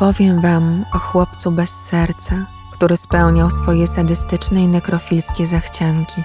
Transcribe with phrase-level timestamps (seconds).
[0.00, 6.22] Opowiem wam o chłopcu bez serca, który spełniał swoje sadystyczne i nekrofilskie zachcianki,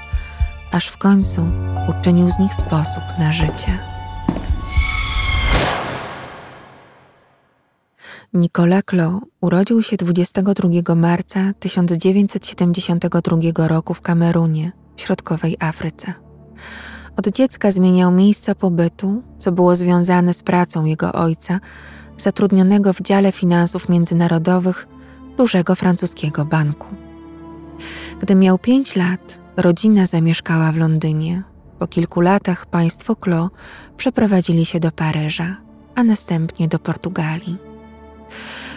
[0.71, 1.47] aż w końcu
[1.89, 3.79] uczynił z nich sposób na życie.
[8.33, 8.83] Nicolas
[9.41, 16.13] urodził się 22 marca 1972 roku w Kamerunie, w środkowej Afryce.
[17.17, 21.59] Od dziecka zmieniał miejsca pobytu, co było związane z pracą jego ojca,
[22.17, 24.87] zatrudnionego w dziale finansów międzynarodowych
[25.37, 26.87] dużego francuskiego banku.
[28.19, 31.43] Gdy miał pięć lat, rodzina zamieszkała w Londynie.
[31.79, 33.49] Po kilku latach państwo Klo
[33.97, 35.57] przeprowadzili się do Paryża,
[35.95, 37.57] a następnie do Portugalii.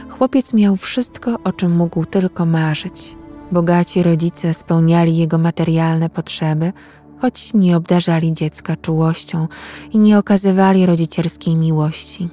[0.08, 3.16] Chłopiec miał wszystko, o czym mógł tylko marzyć.
[3.52, 6.72] Bogaci rodzice spełniali jego materialne potrzeby,
[7.20, 9.48] choć nie obdarzali dziecka czułością
[9.92, 12.28] i nie okazywali rodzicielskiej miłości.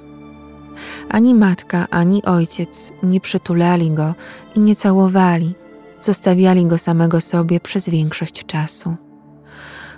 [1.08, 4.14] Ani matka, ani ojciec nie przytulali go
[4.54, 5.54] i nie całowali,
[6.00, 8.96] zostawiali go samego sobie przez większość czasu.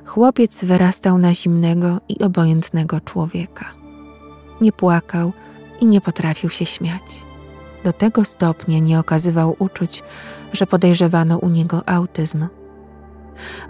[0.05, 3.65] Chłopiec wyrastał na zimnego i obojętnego człowieka.
[4.61, 5.33] Nie płakał
[5.81, 7.27] i nie potrafił się śmiać.
[7.85, 10.03] Do tego stopnia nie okazywał uczuć,
[10.53, 12.47] że podejrzewano u niego autyzm.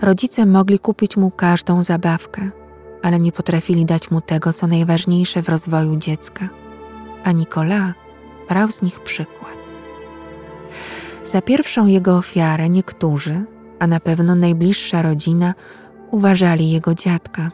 [0.03, 2.51] Rodzice mogli kupić mu każdą zabawkę,
[3.03, 6.49] ale nie potrafili dać mu tego, co najważniejsze w rozwoju dziecka,
[7.29, 7.95] a
[8.49, 9.59] brał z nich przykład.
[11.25, 13.45] Za pierwszą jego ofiarę niektórzy,
[13.79, 15.55] a na pewno najbliższa rodzina,
[16.11, 17.51] uważali jego dziadka.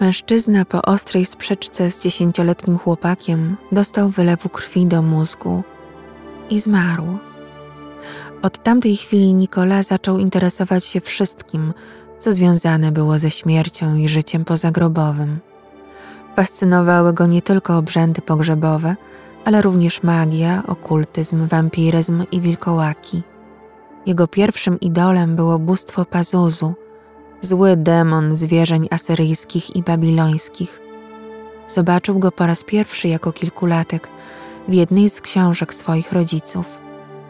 [0.00, 5.62] Mężczyzna po ostrej sprzeczce z dziesięcioletnim chłopakiem dostał wylewu krwi do mózgu
[6.50, 7.18] i zmarł.
[8.42, 11.74] Od tamtej chwili Nikola zaczął interesować się wszystkim,
[12.18, 15.49] co związane było ze śmiercią i życiem pozagrobowym.
[16.36, 18.96] Fascynowały go nie tylko obrzędy pogrzebowe,
[19.44, 23.22] ale również magia, okultyzm, wampiryzm i wilkołaki.
[24.06, 26.74] Jego pierwszym idolem było bóstwo Pazuzu,
[27.40, 30.80] zły demon zwierzeń asyryjskich i babilońskich.
[31.68, 34.08] Zobaczył go po raz pierwszy jako kilkulatek
[34.68, 36.66] w jednej z książek swoich rodziców,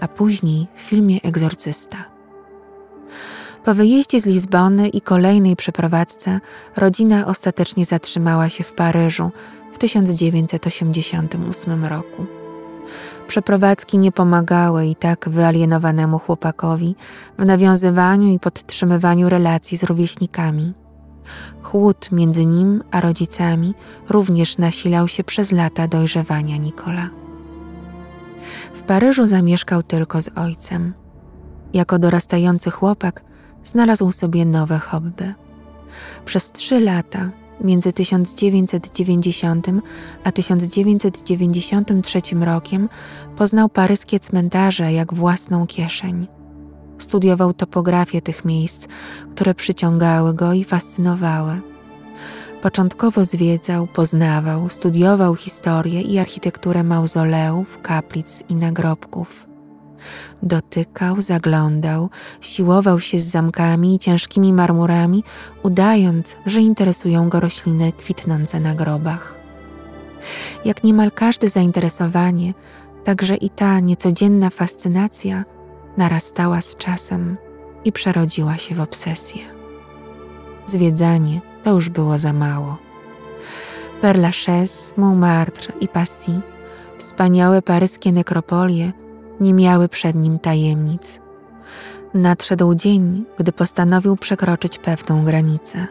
[0.00, 1.96] a później w filmie Egzorcysta.
[3.64, 6.40] Po wyjeździe z Lizbony i kolejnej przeprowadzce
[6.76, 9.30] rodzina ostatecznie zatrzymała się w Paryżu
[9.72, 12.26] w 1988 roku.
[13.28, 16.94] Przeprowadzki nie pomagały i tak wyalienowanemu chłopakowi
[17.38, 20.72] w nawiązywaniu i podtrzymywaniu relacji z rówieśnikami.
[21.62, 23.74] Chłód między nim a rodzicami
[24.08, 27.10] również nasilał się przez lata dojrzewania Nikola.
[28.72, 30.94] W Paryżu zamieszkał tylko z ojcem.
[31.72, 33.29] Jako dorastający chłopak
[33.64, 35.34] znalazł sobie nowe hobby.
[36.24, 39.66] Przez trzy lata, między 1990
[40.24, 42.88] a 1993 rokiem,
[43.36, 46.26] poznał paryskie cmentarze jak własną kieszeń.
[46.98, 48.88] Studiował topografię tych miejsc,
[49.34, 51.60] które przyciągały go i fascynowały.
[52.62, 59.49] Początkowo zwiedzał, poznawał, studiował historię i architekturę mauzoleów, kaplic i nagrobków.
[60.42, 65.24] Dotykał, zaglądał, siłował się z zamkami i ciężkimi marmurami,
[65.62, 69.34] udając, że interesują go rośliny kwitnące na grobach.
[70.64, 72.54] Jak niemal każde zainteresowanie,
[73.04, 75.44] także i ta niecodzienna fascynacja
[75.96, 77.36] narastała z czasem
[77.84, 79.42] i przerodziła się w obsesję.
[80.66, 82.78] Zwiedzanie to już było za mało.
[84.02, 86.40] Père Lachaise, Montmartre i Passy,
[86.98, 88.92] wspaniałe paryskie nekropolie,
[89.40, 91.20] nie miały przed nim tajemnic.
[92.14, 95.86] Nadszedł dzień, gdy postanowił przekroczyć pewną granicę.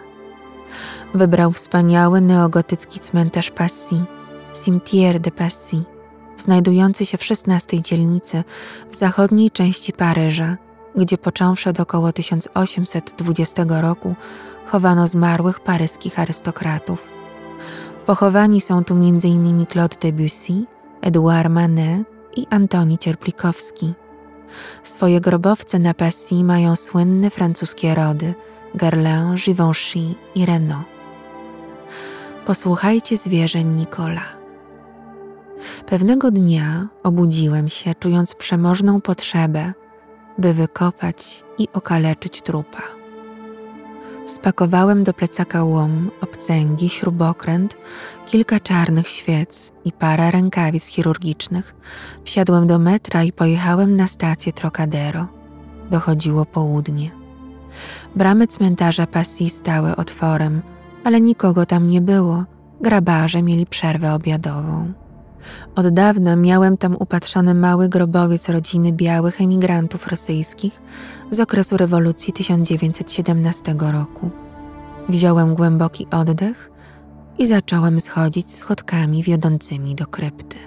[1.14, 3.96] Wybrał wspaniały neogotycki cmentarz Passy,
[4.54, 5.84] Cimetière de Passy,
[6.38, 8.44] znajdujący się w XVI dzielnicy
[8.92, 10.58] w zachodniej części Paryża,
[10.96, 14.16] gdzie począwszy od około 1820 roku
[14.66, 17.04] chowano zmarłych paryskich arystokratów.
[18.06, 19.66] Pochowani są tu m.in.
[19.66, 20.54] Claude Debussy,
[21.02, 23.94] Edouard Manet i Antoni Cierplikowski.
[24.84, 28.34] Swoje grobowce na Passy mają słynne francuskie rody
[28.76, 30.86] Guerlain, Givenchy i Renault.
[32.46, 34.22] Posłuchajcie zwierzeń Nicola.
[35.86, 39.74] Pewnego dnia obudziłem się, czując przemożną potrzebę,
[40.38, 42.99] by wykopać i okaleczyć trupa.
[44.30, 47.78] Spakowałem do plecaka łom, obcęgi, śrubokręt,
[48.26, 51.76] kilka czarnych świec i parę rękawic chirurgicznych.
[52.24, 55.28] Wsiadłem do metra i pojechałem na stację Trocadero.
[55.92, 57.12] Dochodziło południe.
[58.16, 60.62] Bramy cmentarza Passy stały otworem,
[61.04, 62.46] ale nikogo tam nie było.
[62.82, 64.94] Grabarze mieli przerwę obiadową.
[65.76, 70.82] Od dawna miałem tam upatrzony mały grobowiec rodziny białych emigrantów rosyjskich
[71.32, 74.30] z okresu rewolucji 1917 roku.
[75.10, 76.72] Wziąłem głęboki oddech
[77.38, 80.58] i zacząłem schodzić schodkami wiodącymi do krypty.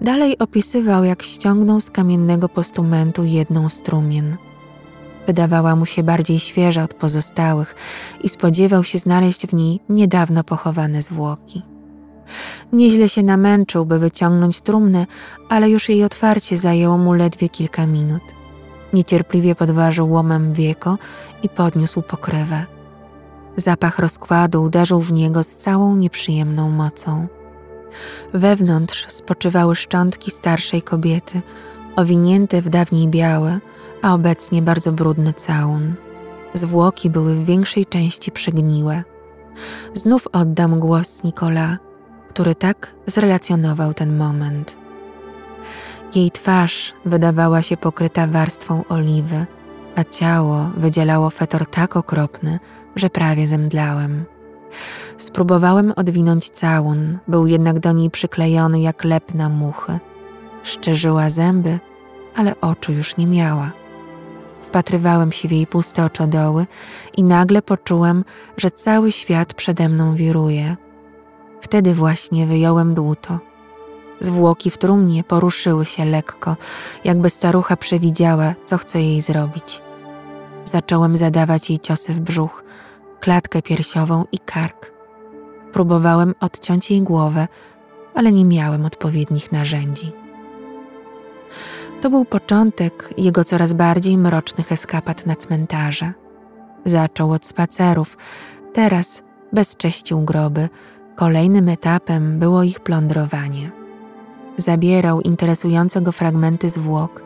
[0.00, 4.36] Dalej opisywał, jak ściągnął z kamiennego postumentu jedną strumien.
[5.26, 7.74] Wydawała mu się bardziej świeża od pozostałych
[8.22, 11.62] i spodziewał się znaleźć w niej niedawno pochowane zwłoki.
[12.72, 15.06] Nieźle się namęczył, by wyciągnąć trumnę,
[15.48, 18.22] ale już jej otwarcie zajęło mu ledwie kilka minut.
[18.92, 20.98] Niecierpliwie podważył łomem wieko
[21.42, 22.66] i podniósł pokrywę.
[23.56, 27.26] Zapach rozkładu uderzył w niego z całą nieprzyjemną mocą.
[28.34, 31.42] Wewnątrz spoczywały szczątki starszej kobiety,
[31.96, 33.58] owinięte w dawniej białe,
[34.02, 35.94] a obecnie bardzo brudny całun.
[36.52, 39.02] Zwłoki były w większej części przegniłe.
[39.94, 41.78] Znów oddam głos Nikola,
[42.36, 44.76] który tak zrelacjonował ten moment.
[46.14, 49.46] Jej twarz wydawała się pokryta warstwą oliwy,
[49.94, 52.58] a ciało wydzielało fetor tak okropny,
[52.96, 54.24] że prawie zemdlałem.
[55.16, 59.98] Spróbowałem odwinąć całun, był jednak do niej przyklejony jak lep na muchy.
[60.62, 61.78] Szczerzyła zęby,
[62.34, 63.72] ale oczu już nie miała.
[64.60, 66.66] Wpatrywałem się w jej puste oczodoły
[67.16, 68.24] i nagle poczułem,
[68.56, 70.76] że cały świat przede mną wiruje.
[71.66, 73.38] Wtedy właśnie wyjąłem dłuto.
[74.20, 76.56] Zwłoki w trumnie poruszyły się lekko,
[77.04, 79.82] jakby starucha przewidziała, co chce jej zrobić.
[80.64, 82.64] Zacząłem zadawać jej ciosy w brzuch,
[83.20, 84.92] klatkę piersiową i kark.
[85.72, 87.48] Próbowałem odciąć jej głowę,
[88.14, 90.12] ale nie miałem odpowiednich narzędzi.
[92.00, 96.12] To był początek jego coraz bardziej mrocznych eskapad na cmentarze.
[96.84, 98.16] Zaczął od spacerów,
[98.72, 99.22] teraz
[99.52, 100.68] bezcześcił groby.
[101.16, 103.70] Kolejnym etapem było ich plądrowanie.
[104.56, 107.22] Zabierał interesujące go fragmenty zwłok,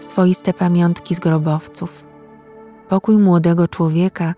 [0.00, 2.04] swoiste pamiątki z grobowców.
[2.88, 4.34] Pokój młodego człowieka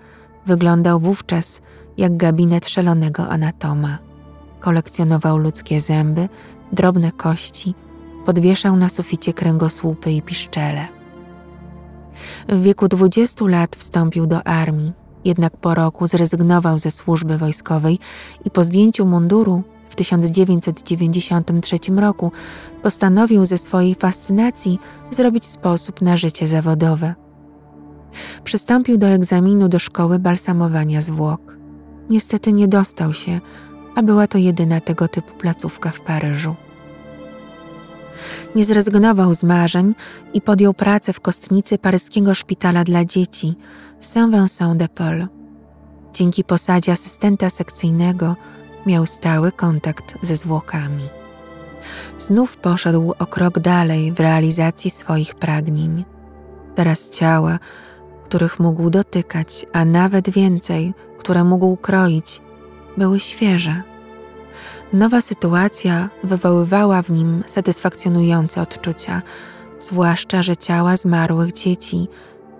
[0.46, 1.60] wyglądał wówczas
[1.96, 3.98] jak gabinet szalonego anatoma.
[4.60, 6.28] Kolekcjonował ludzkie zęby,
[6.72, 7.74] drobne kości,
[8.26, 10.88] podwieszał na suficie kręgosłupy i piszczele.
[12.48, 14.92] W wieku 20 lat wstąpił do armii,
[15.24, 17.98] jednak po roku zrezygnował ze służby wojskowej
[18.44, 22.32] i po zdjęciu munduru w 1993 roku
[22.82, 24.78] postanowił ze swojej fascynacji
[25.10, 27.14] zrobić sposób na życie zawodowe.
[28.44, 31.56] Przystąpił do egzaminu do szkoły balsamowania zwłok.
[32.10, 33.40] Niestety nie dostał się,
[33.94, 36.54] a była to jedyna tego typu placówka w Paryżu.
[38.54, 39.94] Nie zrezygnował z marzeń
[40.34, 43.54] i podjął pracę w kostnicy paryskiego szpitala dla dzieci
[44.00, 45.26] Saint-Vincent-de-Paul.
[46.12, 48.36] Dzięki posadzie asystenta sekcyjnego
[48.86, 51.08] miał stały kontakt ze zwłokami.
[52.18, 56.04] Znów poszedł o krok dalej w realizacji swoich pragnień.
[56.74, 57.58] Teraz ciała,
[58.24, 62.40] których mógł dotykać, a nawet więcej, które mógł kroić,
[62.96, 63.82] były świeże.
[64.92, 69.22] Nowa sytuacja wywoływała w nim satysfakcjonujące odczucia,
[69.78, 72.08] zwłaszcza, że ciała zmarłych dzieci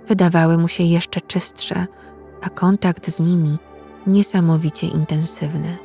[0.08, 1.86] wydawały mu się jeszcze czystsze,
[2.42, 3.56] a kontakt z nimi
[4.06, 5.78] niesamowicie intensywny.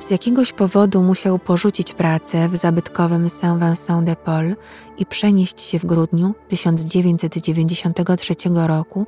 [0.00, 4.56] Z jakiegoś powodu musiał porzucić pracę w zabytkowym Saint-Vincent-de-Paul
[4.98, 9.06] i przenieść się w grudniu 1993 roku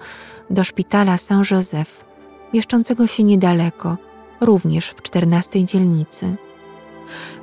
[0.51, 2.05] do szpitala Saint-Joseph,
[2.55, 3.97] mieszczącego się niedaleko,
[4.41, 6.37] również w 14 dzielnicy.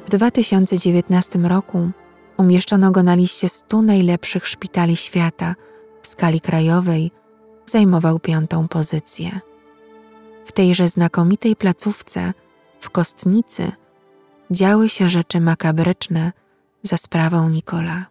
[0.05, 1.89] W 2019 roku
[2.37, 5.55] umieszczono go na liście 100 najlepszych szpitali świata
[6.03, 7.11] w skali krajowej,
[7.65, 9.39] zajmował piątą pozycję.
[10.45, 12.33] W tejże znakomitej placówce
[12.79, 13.71] w kostnicy
[14.51, 16.31] działy się rzeczy makabryczne
[16.83, 18.05] za sprawą Nikola.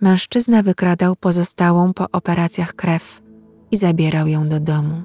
[0.00, 3.22] Mężczyzna wykradał pozostałą po operacjach krew
[3.70, 5.02] i zabierał ją do domu.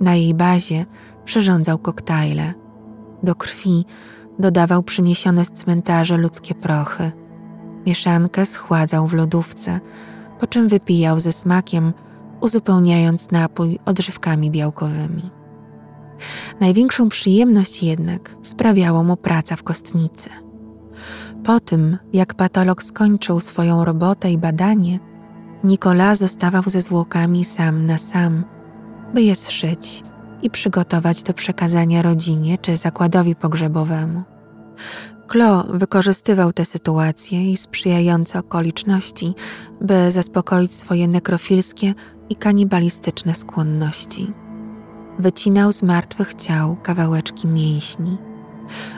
[0.00, 0.86] Na jej bazie
[1.24, 2.54] przyrządzał koktajle.
[3.22, 3.84] Do krwi
[4.38, 7.12] dodawał przyniesione z cmentarza ludzkie prochy.
[7.86, 9.80] Mieszankę schładzał w lodówce,
[10.40, 11.92] po czym wypijał ze smakiem,
[12.40, 15.30] uzupełniając napój odżywkami białkowymi.
[16.60, 20.30] Największą przyjemność jednak sprawiało mu praca w kostnicy.
[21.44, 24.98] Po tym, jak patolog skończył swoją robotę i badanie,
[25.64, 28.44] Nikola zostawał ze zwłokami sam na sam,
[29.14, 30.04] by je zszyć
[30.42, 34.22] i przygotować do przekazania rodzinie czy zakładowi pogrzebowemu.
[35.28, 39.34] Klo wykorzystywał tę sytuację i sprzyjające okoliczności,
[39.80, 41.94] by zaspokoić swoje nekrofilskie
[42.28, 44.32] i kanibalistyczne skłonności
[45.18, 48.18] wycinał z martwych ciał kawałeczki mięśni.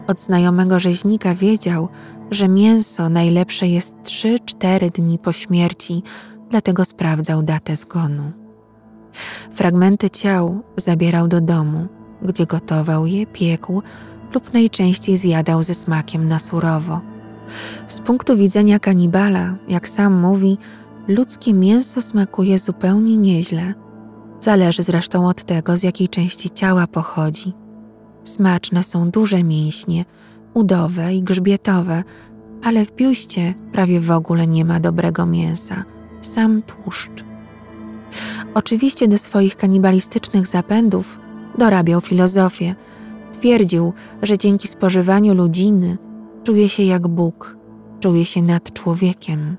[0.07, 1.89] Od znajomego rzeźnika wiedział,
[2.31, 6.03] że mięso najlepsze jest 3-4 dni po śmierci,
[6.51, 8.33] dlatego sprawdzał datę zgonu.
[9.55, 11.89] Fragmenty ciał zabierał do domu,
[12.23, 13.83] gdzie gotował je, piekł
[14.35, 17.01] lub najczęściej zjadał ze smakiem na surowo.
[17.87, 20.59] Z punktu widzenia kanibala, jak sam mówi,
[21.09, 23.75] ludzkie mięso smakuje zupełnie nieźle.
[24.41, 27.53] Zależy zresztą od tego, z jakiej części ciała pochodzi.
[28.25, 30.05] Smaczne są duże mięśnie,
[30.55, 32.05] udowe i grzbietowe,
[32.63, 35.85] ale w biuście prawie w ogóle nie ma dobrego mięsa,
[36.21, 37.25] sam tłuszcz.
[38.55, 41.21] Oczywiście do swoich kanibalistycznych zapędów
[41.59, 42.75] dorabiał filozofię.
[43.41, 43.93] Twierdził,
[44.23, 45.99] że dzięki spożywaniu ludziny
[46.45, 47.57] czuje się jak Bóg,
[48.01, 49.57] czuje się nad człowiekiem.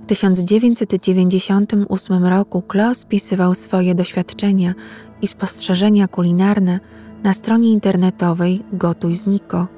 [0.00, 4.74] W 1998 roku Klo spisywał swoje doświadczenia
[5.22, 6.80] i spostrzeżenia kulinarne
[7.22, 9.68] na stronie internetowej Gotuj z Niko,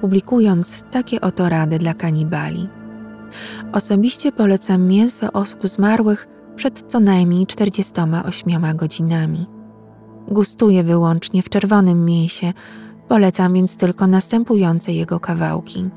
[0.00, 2.68] publikując takie oto rady dla kanibali.
[3.72, 9.46] Osobiście polecam mięso osób zmarłych przed co najmniej 48 godzinami.
[10.28, 12.52] Gustuję wyłącznie w czerwonym mięsie,
[13.08, 15.90] polecam więc tylko następujące jego kawałki.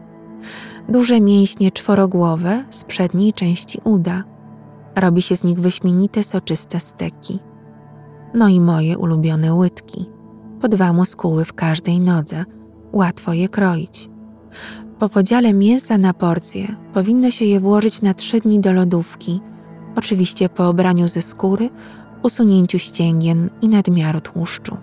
[0.89, 4.23] Duże mięśnie czworogłowe z przedniej części uda.
[4.95, 7.39] Robi się z nich wyśmienite soczyste steki.
[8.33, 10.05] No i moje ulubione łydki.
[10.61, 12.45] Po dwa muskuły w każdej nodze.
[12.93, 14.09] Łatwo je kroić.
[14.99, 19.39] Po podziale mięsa na porcje powinno się je włożyć na trzy dni do lodówki–
[19.95, 21.69] oczywiście po obraniu ze skóry,
[22.25, 24.77] usunięciu ścięgien i nadmiaru tłuszczu.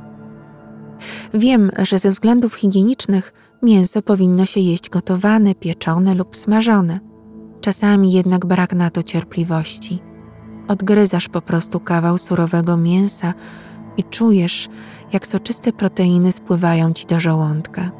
[1.34, 3.32] Wiem, że ze względów higienicznych
[3.62, 7.00] mięso powinno się jeść gotowane, pieczone lub smażone.
[7.60, 9.98] Czasami jednak brak na to cierpliwości.
[10.68, 13.34] Odgryzasz po prostu kawał surowego mięsa
[13.96, 14.68] i czujesz,
[15.12, 17.90] jak soczyste proteiny spływają ci do żołądka.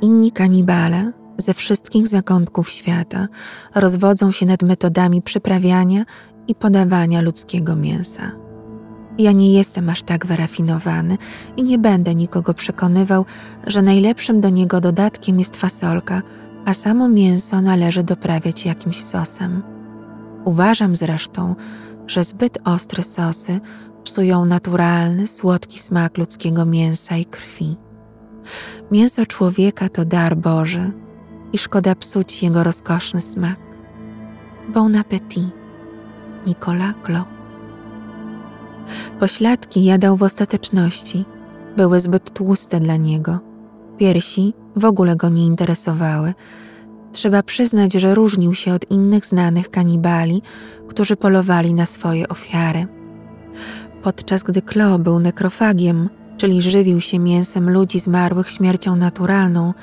[0.00, 3.28] Inni kanibale ze wszystkich zakątków świata
[3.74, 6.04] rozwodzą się nad metodami przyprawiania
[6.48, 8.30] i podawania ludzkiego mięsa.
[9.18, 11.18] Ja nie jestem aż tak wyrafinowany
[11.56, 13.24] i nie będę nikogo przekonywał,
[13.66, 16.22] że najlepszym do niego dodatkiem jest fasolka,
[16.64, 19.62] a samo mięso należy doprawiać jakimś sosem.
[20.44, 21.56] Uważam zresztą,
[22.06, 23.60] że zbyt ostre sosy
[24.04, 27.76] psują naturalny, słodki smak ludzkiego mięsa i krwi.
[28.90, 30.92] Mięso człowieka to dar Boży,
[31.54, 33.58] i szkoda psuć jego rozkoszny smak.
[34.68, 35.63] Bon appétit,
[36.46, 37.24] Nicolas Clo.
[39.20, 41.24] Pośladki jadał w ostateczności,
[41.76, 43.38] były zbyt tłuste dla niego.
[43.98, 46.34] Piersi w ogóle go nie interesowały.
[47.12, 50.42] Trzeba przyznać, że różnił się od innych znanych kanibali,
[50.88, 52.86] którzy polowali na swoje ofiary.
[54.02, 59.74] Podczas gdy Klo był nekrofagiem, czyli żywił się mięsem ludzi zmarłych śmiercią naturalną,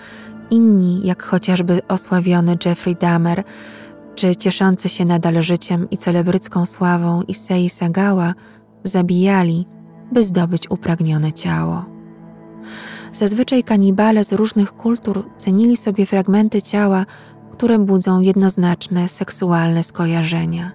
[0.51, 3.43] Inni, jak chociażby osławiony Jeffrey Dahmer,
[4.15, 8.33] czy cieszący się nadal życiem i celebrycką sławą Issei Sagała,
[8.83, 9.65] zabijali,
[10.11, 11.85] by zdobyć upragnione ciało.
[13.13, 17.05] Zazwyczaj kanibale z różnych kultur cenili sobie fragmenty ciała,
[17.51, 20.71] które budzą jednoznaczne seksualne skojarzenia.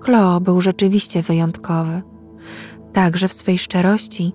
[0.00, 2.02] Klo był rzeczywiście wyjątkowy.
[2.92, 4.32] Także w swej szczerości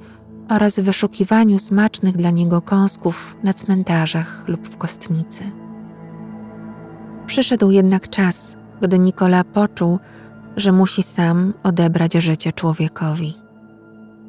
[0.50, 5.65] oraz wyszukiwaniu smacznych dla niego kąsków na cmentarzach lub w kostnicy.
[7.28, 10.00] Przyszedł jednak czas, gdy Nikola poczuł,
[10.58, 13.34] że musi sam odebrać życie człowiekowi.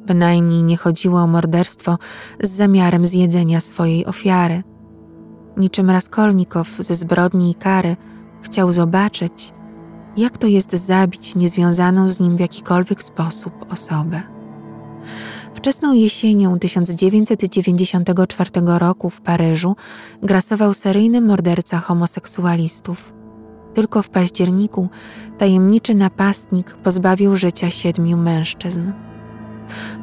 [0.05, 1.97] Bynajmniej nie chodziło o morderstwo
[2.41, 4.63] z zamiarem zjedzenia swojej ofiary.
[5.57, 7.95] Niczym Raskolnikow ze zbrodni i kary
[8.41, 9.53] chciał zobaczyć,
[10.17, 14.36] jak to jest zabić niezwiązaną z nim w jakikolwiek sposób osobę.
[15.57, 19.75] Wczesną jesienią 1994 roku w Paryżu
[20.23, 23.13] grasował seryjny morderca homoseksualistów.
[23.73, 24.89] Tylko w październiku
[25.37, 28.91] tajemniczy napastnik pozbawił życia siedmiu mężczyzn.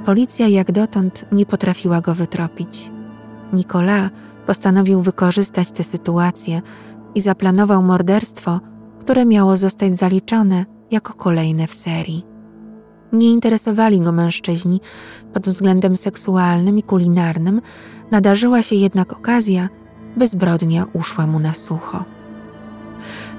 [0.04, 2.90] Policja jak dotąd nie potrafiła go wytropić.
[3.52, 4.10] Nicolas
[4.46, 6.62] postanowił wykorzystać tę sytuację
[7.14, 8.60] i zaplanował morderstwo,
[9.00, 12.33] które miało zostać zaliczone jako kolejne w serii.
[13.14, 14.80] Nie interesowali go mężczyźni
[15.32, 17.60] pod względem seksualnym i kulinarnym,
[18.10, 19.68] nadarzyła się jednak okazja,
[20.16, 22.04] by zbrodnia uszła mu na sucho.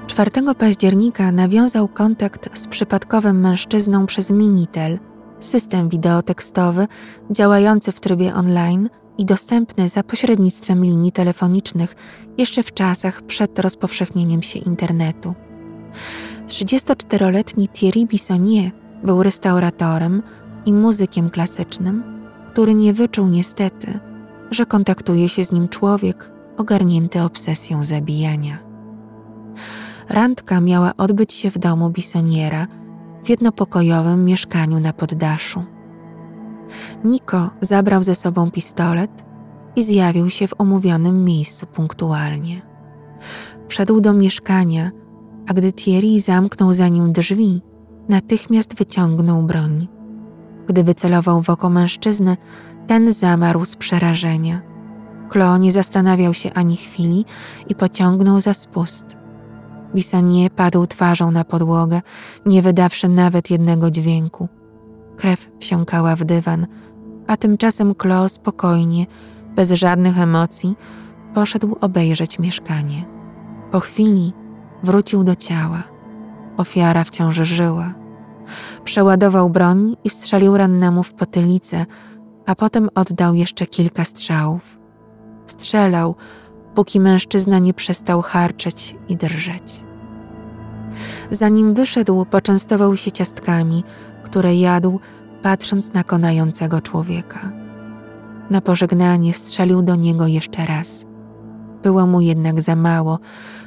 [0.06, 4.98] 4 października nawiązał kontakt z przypadkowym mężczyzną przez Minitel,
[5.40, 6.86] system wideotekstowy
[7.30, 11.94] działający w trybie online i dostępny za pośrednictwem linii telefonicznych
[12.38, 15.34] jeszcze w czasach przed rozpowszechnieniem się internetu.
[16.46, 20.22] 34-letni Thierry Bissonnier był restauratorem
[20.66, 22.02] i muzykiem klasycznym,
[22.52, 24.00] który nie wyczuł niestety,
[24.50, 28.58] że kontaktuje się z nim człowiek ogarnięty obsesją zabijania.
[30.08, 32.66] Randka miała odbyć się w domu Bisoniera
[33.24, 35.64] w jednopokojowym mieszkaniu na poddaszu.
[37.04, 39.24] Niko zabrał ze sobą pistolet
[39.76, 42.62] i zjawił się w omówionym miejscu punktualnie.
[43.68, 44.90] Wszedł do mieszkania,
[45.48, 47.62] a gdy Thierry zamknął za nim drzwi,
[48.08, 49.88] natychmiast wyciągnął broń.
[50.66, 52.36] Gdy wycelował w oko mężczyzny,
[52.86, 54.62] ten zamarł z przerażenia.
[55.28, 57.24] Klo nie zastanawiał się ani chwili
[57.68, 59.16] i pociągnął za spust.
[59.94, 62.02] Bisanie padł twarzą na podłogę,
[62.46, 64.48] nie wydawszy nawet jednego dźwięku.
[65.16, 66.66] Krew wsiąkała w dywan,
[67.26, 69.06] a tymczasem Klo spokojnie,
[69.56, 70.76] bez żadnych emocji,
[71.34, 73.04] poszedł obejrzeć mieszkanie.
[73.72, 74.32] Po chwili
[74.82, 75.95] wrócił do ciała.
[76.56, 77.94] Ofiara wciąż żyła.
[78.84, 81.86] Przeładował broń i strzelił rannemu w potylicę,
[82.46, 84.78] a potem oddał jeszcze kilka strzałów.
[85.46, 86.14] Strzelał,
[86.74, 89.84] póki mężczyzna nie przestał harczeć i drżeć.
[91.30, 93.84] Zanim wyszedł, poczęstował się ciastkami,
[94.24, 95.00] które jadł,
[95.42, 97.52] patrząc na konającego człowieka.
[98.50, 101.06] Na pożegnanie strzelił do niego jeszcze raz.
[101.82, 103.18] Było mu jednak za mało,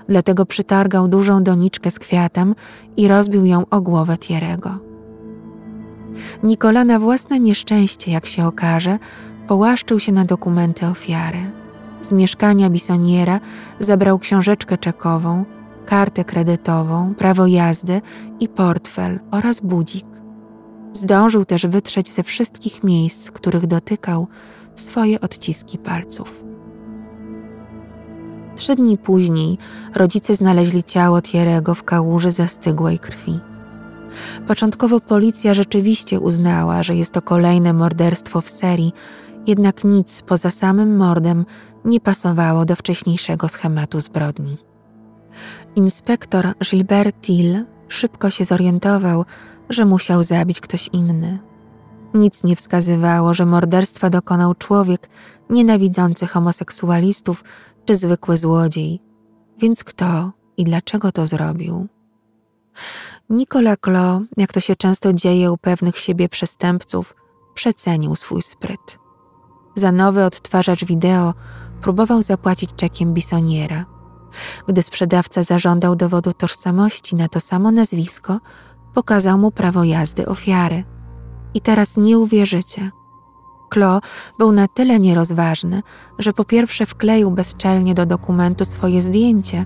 [0.09, 2.55] dlatego przytargał dużą doniczkę z kwiatem
[2.97, 4.79] i rozbił ją o głowę Tierego.
[6.43, 8.99] Nikola na własne nieszczęście, jak się okaże,
[9.47, 11.51] połaszczył się na dokumenty ofiary.
[12.01, 13.39] Z mieszkania Bisoniera
[13.79, 15.45] zabrał książeczkę czekową,
[15.85, 18.01] kartę kredytową, prawo jazdy
[18.39, 20.05] i portfel oraz budzik.
[20.93, 24.27] Zdążył też wytrzeć ze wszystkich miejsc, których dotykał,
[24.75, 26.48] swoje odciski palców.
[28.59, 29.57] Trzy dni później
[29.95, 33.39] rodzice znaleźli ciało Thierry'ego w kałuży zastygłej krwi.
[34.47, 38.93] Początkowo policja rzeczywiście uznała, że jest to kolejne morderstwo w serii,
[39.47, 41.45] jednak nic poza samym mordem
[41.85, 44.57] nie pasowało do wcześniejszego schematu zbrodni.
[45.75, 49.25] Inspektor Gilbert Till szybko się zorientował,
[49.69, 51.39] że musiał zabić ktoś inny.
[52.13, 55.09] Nic nie wskazywało, że morderstwa dokonał człowiek
[55.49, 57.43] nienawidzący homoseksualistów
[57.85, 58.99] czy zwykły złodziej.
[59.57, 61.87] Więc kto i dlaczego to zrobił?
[63.29, 67.15] Nicolas Clo, jak to się często dzieje u pewnych siebie przestępców,
[67.53, 68.99] przecenił swój spryt.
[69.75, 71.33] Za nowy odtwarzacz wideo
[71.81, 73.85] próbował zapłacić czekiem Bisoniera.
[74.67, 78.39] Gdy sprzedawca zażądał dowodu tożsamości na to samo nazwisko,
[78.93, 80.83] pokazał mu prawo jazdy ofiary.
[81.53, 82.91] I teraz nie uwierzycie.
[83.69, 83.99] Klo
[84.37, 85.81] był na tyle nierozważny,
[86.19, 89.65] że po pierwsze wkleił bezczelnie do dokumentu swoje zdjęcie,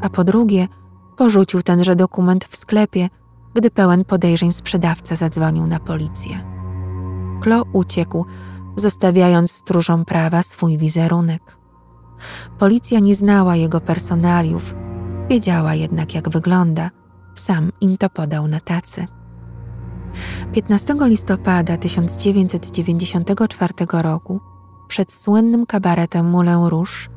[0.00, 0.68] a po drugie
[1.16, 3.08] porzucił tenże dokument w sklepie,
[3.54, 6.44] gdy pełen podejrzeń sprzedawca zadzwonił na policję.
[7.40, 8.24] Klo uciekł,
[8.76, 11.56] zostawiając stróżom prawa swój wizerunek.
[12.58, 14.74] Policja nie znała jego personaliów,
[15.28, 16.90] wiedziała jednak jak wygląda.
[17.34, 19.06] Sam im to podał na tacy.
[20.52, 24.40] 15 listopada 1994 roku
[24.88, 27.14] przed słynnym kabaretem Moulin Rouge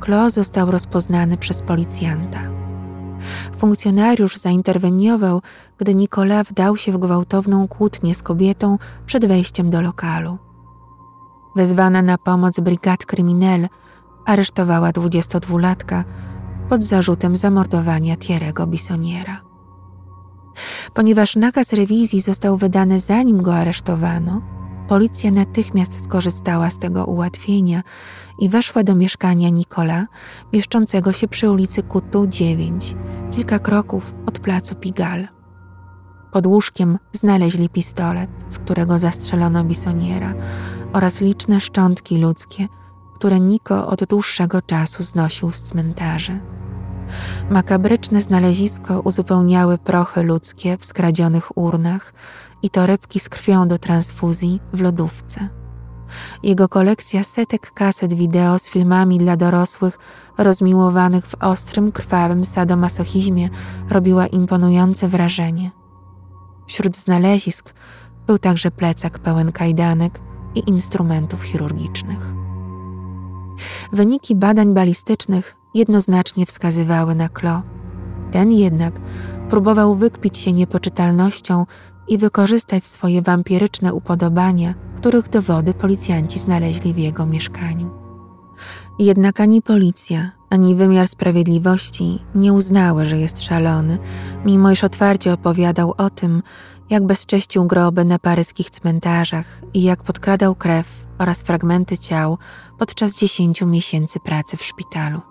[0.00, 2.38] Klo został rozpoznany przez policjanta.
[3.56, 5.42] Funkcjonariusz zainterweniował,
[5.78, 10.38] gdy Nicolas wdał się w gwałtowną kłótnię z kobietą przed wejściem do lokalu.
[11.56, 13.68] Wezwana na pomoc brigad kryminel
[14.26, 16.04] aresztowała 22-latka
[16.68, 19.49] pod zarzutem zamordowania Thierry'ego Bissoniera.
[20.94, 24.42] Ponieważ nakaz rewizji został wydany zanim go aresztowano,
[24.88, 27.82] policja natychmiast skorzystała z tego ułatwienia
[28.38, 30.06] i weszła do mieszkania Nikola,
[30.52, 32.96] mieszczącego się przy ulicy Kutu 9,
[33.30, 35.28] kilka kroków od placu Pigal.
[36.32, 40.34] Pod łóżkiem znaleźli pistolet, z którego zastrzelono Bisoniera
[40.92, 42.68] oraz liczne szczątki ludzkie,
[43.14, 46.40] które Niko od dłuższego czasu znosił z cmentarzy.
[47.50, 52.12] Makabryczne znalezisko uzupełniały prochy ludzkie w skradzionych urnach
[52.62, 55.48] i torebki z krwią do transfuzji w lodówce.
[56.42, 59.98] Jego kolekcja setek kaset wideo z filmami dla dorosłych
[60.38, 63.48] rozmiłowanych w ostrym, krwawym sadomasochizmie
[63.90, 65.70] robiła imponujące wrażenie.
[66.66, 67.74] Wśród znalezisk
[68.26, 70.20] był także plecak pełen kajdanek
[70.54, 72.32] i instrumentów chirurgicznych.
[73.92, 77.62] Wyniki badań balistycznych jednoznacznie wskazywały na Klo.
[78.32, 79.00] Ten jednak
[79.50, 81.66] próbował wykpić się niepoczytalnością
[82.08, 87.90] i wykorzystać swoje wampiryczne upodobania, których dowody policjanci znaleźli w jego mieszkaniu.
[88.98, 93.98] Jednak ani policja, ani wymiar sprawiedliwości nie uznały, że jest szalony,
[94.44, 96.42] mimo iż otwarcie opowiadał o tym,
[96.90, 100.86] jak bezcześcił groby na paryskich cmentarzach i jak podkradał krew
[101.18, 102.38] oraz fragmenty ciał
[102.78, 105.29] podczas dziesięciu miesięcy pracy w szpitalu.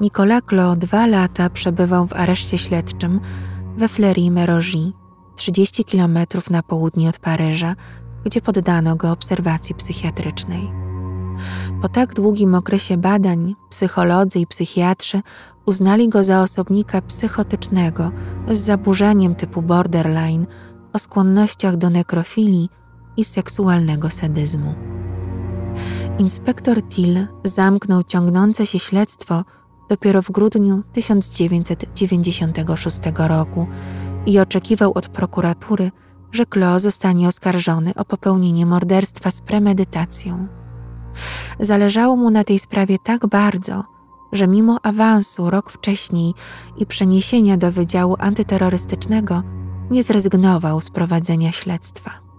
[0.00, 3.20] Nicolas Clos dwa lata przebywał w areszcie śledczym
[3.76, 4.92] we Fleury-Mérogis,
[5.36, 6.18] 30 km
[6.50, 7.74] na południe od Paryża,
[8.24, 10.72] gdzie poddano go obserwacji psychiatrycznej.
[11.82, 15.20] Po tak długim okresie badań psycholodzy i psychiatrzy
[15.66, 18.10] uznali go za osobnika psychotycznego
[18.48, 20.46] z zaburzeniem typu borderline
[20.92, 22.68] o skłonnościach do nekrofilii
[23.16, 24.74] i seksualnego sadyzmu.
[26.22, 29.44] Inspektor Till zamknął ciągnące się śledztwo
[29.88, 33.66] dopiero w grudniu 1996 roku
[34.26, 35.90] i oczekiwał od prokuratury,
[36.32, 40.48] że Klo zostanie oskarżony o popełnienie morderstwa z premedytacją.
[41.60, 43.84] Zależało mu na tej sprawie tak bardzo,
[44.32, 46.34] że mimo awansu rok wcześniej
[46.76, 49.42] i przeniesienia do Wydziału Antyterrorystycznego
[49.90, 52.31] nie zrezygnował z prowadzenia śledztwa.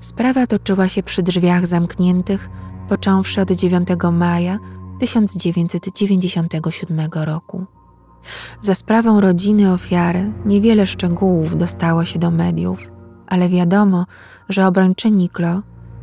[0.00, 2.48] Sprawa toczyła się przy drzwiach zamkniętych,
[2.88, 4.58] począwszy od 9 maja
[4.98, 7.66] 1997 roku.
[8.62, 12.78] Za sprawą rodziny ofiary niewiele szczegółów dostało się do mediów,
[13.26, 14.06] ale wiadomo,
[14.48, 15.62] że obrończyni Klo,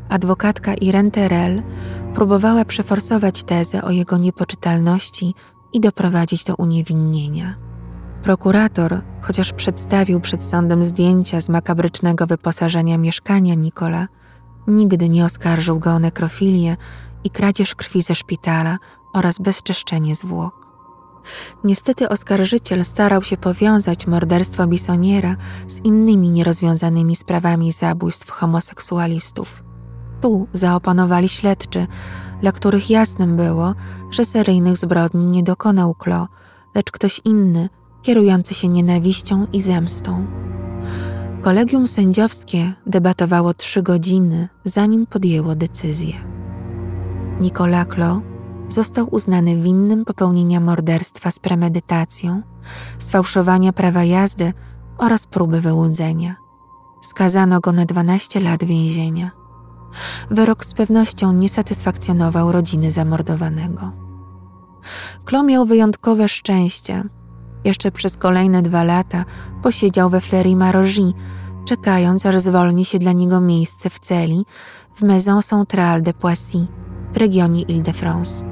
[0.10, 1.63] adwokatka Irene Terrell,
[2.13, 5.34] próbowała przeforsować tezę o jego niepoczytalności
[5.74, 7.71] i doprowadzić do uniewinnienia.
[8.24, 14.08] Prokurator, chociaż przedstawił przed sądem zdjęcia z makabrycznego wyposażenia mieszkania Nikola,
[14.68, 16.78] nigdy nie oskarżył go o nekrofilię
[17.24, 18.78] i kradzież krwi ze szpitala
[19.14, 20.72] oraz bezczeszczenie zwłok.
[21.64, 25.36] Niestety oskarżyciel starał się powiązać morderstwo Bisoniera
[25.68, 29.64] z innymi nierozwiązanymi sprawami zabójstw homoseksualistów.
[30.22, 31.88] Tu zaopanowali śledczy,
[32.42, 33.74] dla których jasnym było,
[34.12, 36.28] że seryjnych zbrodni nie dokonał Klo,
[36.76, 37.70] lecz ktoś inny,
[38.02, 40.28] kierujący się nienawiścią i zemstą.
[41.42, 46.14] Kolegium sędziowskie debatowało trzy godziny, zanim podjęło decyzję.
[47.42, 47.88] Nicolas
[48.70, 52.42] został uznany winnym popełnienia morderstwa z premedytacją,
[52.98, 54.54] sfałszowania prawa jazdy
[54.98, 56.36] oraz próby wyłudzenia.
[57.02, 59.32] Skazano go na 12 lat więzienia.
[60.32, 63.92] Wyrok z pewnością nie satysfakcjonował rodziny zamordowanego.
[65.26, 67.04] Klo miał wyjątkowe szczęście.
[67.63, 69.26] Jeszcze przez kolejne dwa lata
[69.63, 71.13] posiedział we Fleury-Marogi,
[71.65, 74.45] czekając aż zwolni się dla niego miejsce w celi
[74.95, 76.67] w Maison Centrale de Poissy
[77.13, 78.45] w regionie Ile-de-France.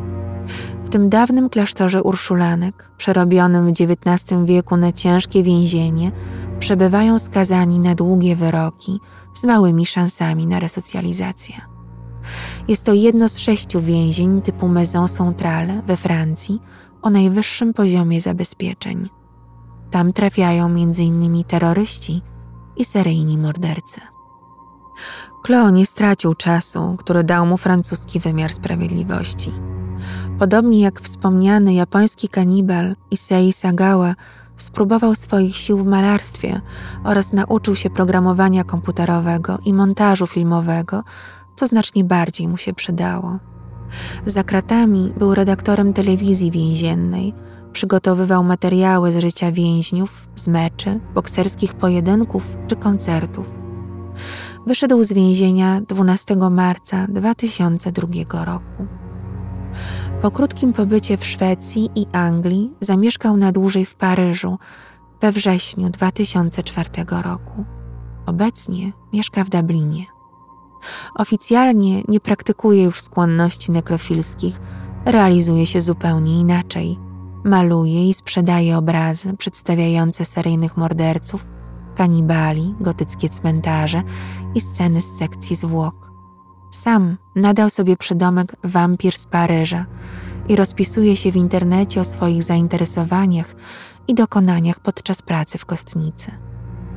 [0.86, 6.12] W tym dawnym klasztorze Urszulanek, przerobionym w XIX wieku na ciężkie więzienie,
[6.60, 9.00] przebywają skazani na długie wyroki
[9.34, 11.56] z małymi szansami na resocjalizację.
[12.68, 16.62] Jest to jedno z sześciu więzień typu Maison Centrale we Francji
[17.02, 19.10] o najwyższym poziomie zabezpieczeń.
[19.92, 21.44] Tam trafiają m.in.
[21.44, 22.22] terroryści
[22.78, 24.02] i seryjni mordercy.
[25.44, 29.52] Klo nie stracił czasu, który dał mu francuski wymiar sprawiedliwości.
[30.40, 34.16] Podobnie jak wspomniany japoński kanibal Issei Sagawa
[34.56, 36.62] spróbował swoich sił w malarstwie
[37.04, 41.04] oraz nauczył się programowania komputerowego i montażu filmowego,
[41.56, 43.40] co znacznie bardziej mu się przydało.
[44.26, 47.34] Za kratami był redaktorem telewizji więziennej,
[47.74, 53.46] przygotowywał materiały z życia więźniów, z meczy, bokserskich pojedynków czy koncertów.
[54.68, 58.88] Wyszedł z więzienia 12 marca 2002 roku.
[60.22, 64.58] Po krótkim pobycie w Szwecji i Anglii zamieszkał na dłużej w Paryżu
[65.22, 66.90] we wrześniu 2004
[67.24, 67.66] roku.
[68.26, 70.19] Obecnie mieszka w Dublinie.
[71.16, 74.60] Oficjalnie nie praktykuje już skłonności nekrofilskich,
[75.06, 77.00] realizuje się zupełnie inaczej.
[77.44, 81.46] Maluje i sprzedaje obrazy przedstawiające seryjnych morderców,
[81.96, 84.04] kanibali, gotyckie cmentarze
[84.56, 86.12] i sceny z sekcji zwłok.
[86.72, 89.86] Sam nadał sobie przydomek wampir z Paryża
[90.50, 93.56] i rozpisuje się w internecie o swoich zainteresowaniach
[94.08, 96.32] i dokonaniach podczas pracy w kostnicy.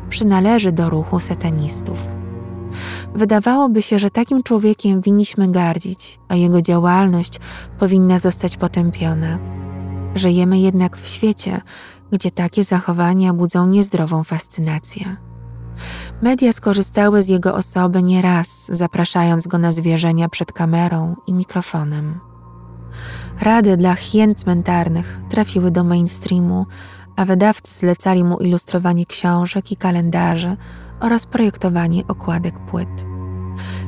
[0.08, 2.21] Przynależy do ruchu satanistów.
[3.14, 7.40] Wydawałoby się, że takim człowiekiem winniśmy gardzić, a jego działalność
[7.78, 9.38] powinna zostać potępiona.
[10.14, 11.60] Żyjemy jednak w świecie,
[12.12, 15.16] gdzie takie zachowania budzą niezdrową fascynację.
[16.22, 22.20] Media skorzystały z jego osoby nieraz, zapraszając go na zwierzenia przed kamerą i mikrofonem.
[23.40, 26.66] Rady dla hien cmentarnych trafiły do mainstreamu,
[27.16, 30.56] a wydawcy zlecali mu ilustrowanie książek i kalendarzy
[31.02, 33.06] oraz projektowanie okładek płyt.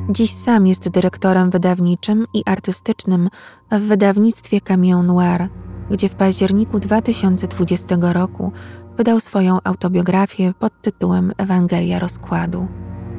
[0.09, 3.29] Dziś sam jest dyrektorem wydawniczym i artystycznym
[3.71, 5.49] w wydawnictwie Camion Noir,
[5.91, 8.51] gdzie w październiku 2020 roku
[8.97, 12.67] wydał swoją autobiografię pod tytułem Ewangelia Rozkładu.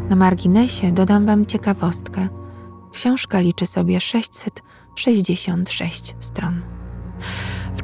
[0.08, 2.28] Na marginesie dodam Wam ciekawostkę.
[2.92, 6.62] Książka liczy sobie 666 stron.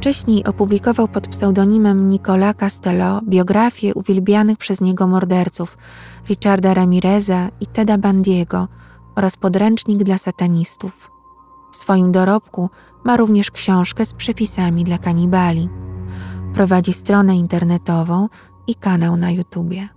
[0.03, 5.79] Wcześniej opublikował pod pseudonimem Nicola Castello biografię uwielbianych przez niego morderców
[6.29, 8.69] Richarda Ramireza i Teda Bandiego
[9.17, 11.11] oraz podręcznik dla satanistów.
[11.73, 12.71] W swoim dorobku
[13.05, 15.69] ma również książkę z przepisami dla kanibali.
[16.55, 18.29] Prowadzi stronę internetową
[18.67, 19.89] i kanał na YouTubie.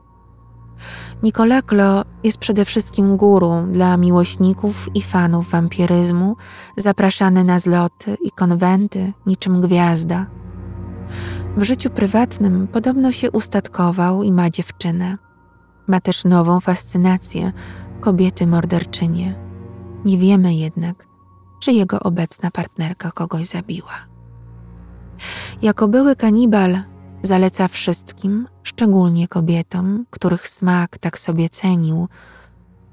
[1.23, 6.35] Nicola Klo jest przede wszystkim guru dla miłośników i fanów wampiryzmu,
[6.77, 10.25] zapraszany na zloty i konwenty niczym gwiazda.
[11.57, 15.17] W życiu prywatnym podobno się ustatkował i ma dziewczynę.
[15.87, 17.51] Ma też nową fascynację
[18.01, 19.35] kobiety morderczynie.
[20.05, 21.07] Nie wiemy jednak,
[21.59, 23.93] czy jego obecna partnerka kogoś zabiła.
[25.61, 26.77] Jako były kanibal
[27.25, 32.07] zaleca wszystkim, szczególnie kobietom, których smak tak sobie cenił,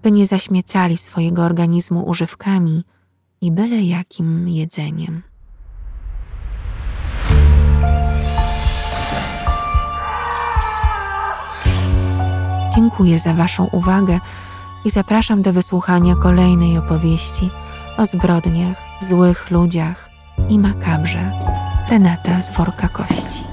[0.03, 2.85] by nie zaśmiecali swojego organizmu używkami
[3.41, 5.23] i byle jakim jedzeniem.
[12.75, 14.19] Dziękuję za Waszą uwagę
[14.85, 17.51] i zapraszam do wysłuchania kolejnej opowieści
[17.99, 20.11] o zbrodniach, złych ludziach
[20.49, 21.33] i makabrze.
[21.91, 23.52] Renata z worka kości.